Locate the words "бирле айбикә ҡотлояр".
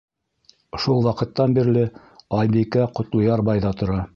1.59-3.45